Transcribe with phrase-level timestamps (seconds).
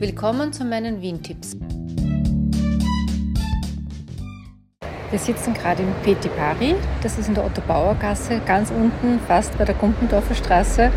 [0.00, 1.56] Willkommen zu meinen Wien-Tipps.
[5.10, 9.64] Wir sitzen gerade im Petit Paris, das ist in der Otto-Bauer-Gasse, ganz unten, fast bei
[9.64, 10.92] der Gumpendorfer Straße.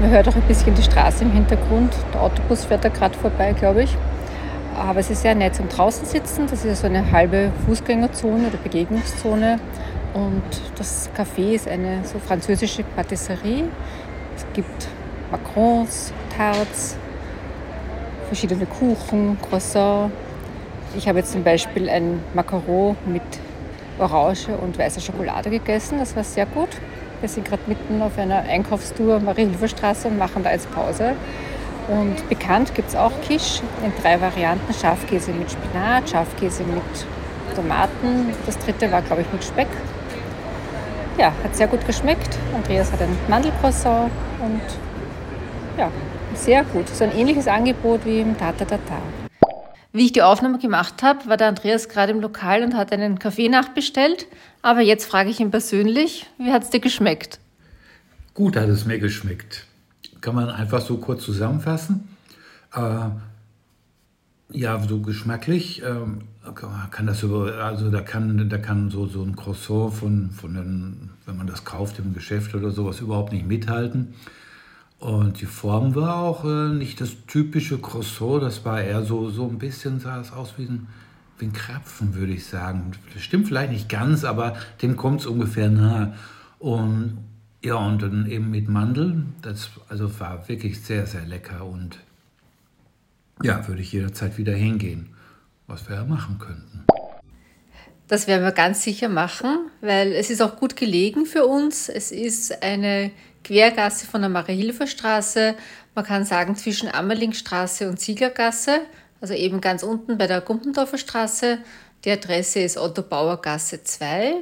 [0.00, 1.92] Man hört auch ein bisschen die Straße im Hintergrund.
[2.14, 3.94] Der Autobus fährt da gerade vorbei, glaube ich.
[4.74, 6.46] Aber es ist sehr nett zum draußen sitzen.
[6.48, 9.60] Das ist so eine halbe Fußgängerzone oder Begegnungszone.
[10.14, 10.42] Und
[10.78, 13.64] das Café ist eine so französische Patisserie.
[14.34, 14.88] Es gibt
[15.30, 16.96] Macrons, Tarts,
[18.34, 20.10] verschiedene Kuchen, Croissant.
[20.96, 23.22] Ich habe jetzt zum Beispiel ein Macaron mit
[24.00, 25.98] Orange und weißer Schokolade gegessen.
[26.00, 26.70] Das war sehr gut.
[27.20, 31.12] Wir sind gerade mitten auf einer Einkaufstour Marie-Hilfer-Straße und machen da jetzt Pause.
[31.86, 34.74] Und bekannt gibt es auch Quiche in drei Varianten.
[34.74, 36.82] Schafkäse mit Spinat, Schafkäse mit
[37.54, 38.34] Tomaten.
[38.46, 39.68] Das dritte war, glaube ich, mit Speck.
[41.18, 42.36] Ja, hat sehr gut geschmeckt.
[42.52, 44.10] Andreas hat ein Mandelcroissant
[44.40, 44.60] und
[45.78, 45.88] ja,
[46.36, 46.88] sehr gut.
[46.88, 48.98] So ein ähnliches Angebot wie im Tata Tata.
[49.92, 53.18] Wie ich die Aufnahme gemacht habe, war der Andreas gerade im Lokal und hat einen
[53.18, 54.26] Kaffee nachbestellt.
[54.62, 57.38] Aber jetzt frage ich ihn persönlich, wie hat es dir geschmeckt?
[58.34, 59.66] Gut hat es mir geschmeckt
[60.24, 62.08] kann man einfach so kurz zusammenfassen.
[62.74, 63.10] Äh,
[64.48, 65.96] ja, so geschmacklich äh,
[66.90, 71.10] kann das über, also da kann, da kann so, so ein Croissant von, von den,
[71.26, 74.14] wenn man das kauft im Geschäft oder sowas, überhaupt nicht mithalten.
[75.04, 79.46] Und die Form war auch äh, nicht das typische Croissant, das war eher so, so
[79.46, 80.86] ein bisschen, sah es aus wie ein,
[81.38, 82.92] wie ein Krapfen, würde ich sagen.
[83.12, 86.14] Das stimmt vielleicht nicht ganz, aber dem kommt es ungefähr nahe.
[86.58, 87.18] Und
[87.62, 89.34] ja, und dann eben mit Mandeln.
[89.42, 91.98] Das also war wirklich sehr, sehr lecker und
[93.42, 95.10] ja, würde ich jederzeit wieder hingehen,
[95.66, 96.86] was wir ja machen könnten.
[98.08, 101.90] Das werden wir ganz sicher machen, weil es ist auch gut gelegen für uns.
[101.90, 103.10] Es ist eine
[103.44, 105.54] Quergasse von der Marie-Hilfer-Straße.
[105.94, 108.80] Man kann sagen zwischen Ammerlingstraße und Zieglergasse,
[109.20, 111.58] also eben ganz unten bei der Gumpendorfer Straße.
[112.04, 114.34] Die Adresse ist Otto Bauer Gasse 2.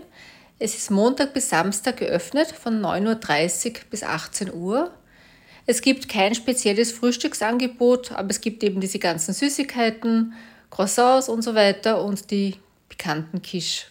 [0.59, 4.93] Es ist Montag bis Samstag geöffnet von 9.30 Uhr bis 18 Uhr.
[5.66, 10.32] Es gibt kein spezielles Frühstücksangebot, aber es gibt eben diese ganzen Süßigkeiten,
[10.71, 12.56] Croissants und so weiter und die
[12.88, 13.87] bekannten Quiche.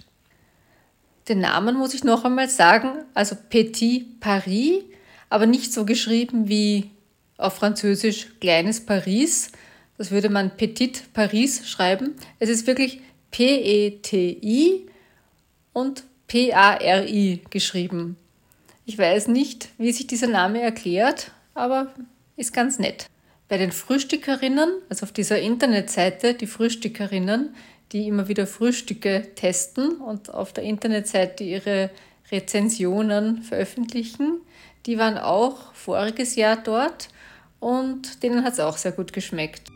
[1.30, 4.84] Den Namen muss ich noch einmal sagen, also Petit Paris,
[5.32, 6.92] aber nicht so geschrieben wie
[7.38, 9.52] auf Französisch kleines Paris.
[9.98, 12.16] Das würde man Petit Paris schreiben.
[12.40, 14.88] Es ist wirklich P-E-T-I
[15.72, 18.18] und P-A-R-I geschrieben.
[18.86, 21.94] Ich weiß nicht, wie sich dieser Name erklärt, aber
[22.36, 23.08] ist ganz nett.
[23.48, 27.56] Bei den Frühstückerinnen, also auf dieser Internetseite, die Frühstückerinnen,
[27.94, 31.90] die immer wieder Frühstücke testen und auf der Internetseite ihre
[32.32, 34.42] Rezensionen veröffentlichen,
[34.86, 37.10] die waren auch voriges Jahr dort
[37.60, 39.70] und denen hat es auch sehr gut geschmeckt.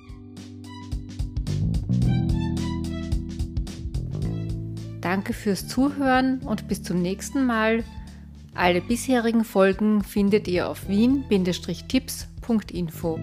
[5.01, 7.83] Danke fürs Zuhören und bis zum nächsten Mal.
[8.55, 13.19] Alle bisherigen Folgen findet ihr auf wien-tipps.info.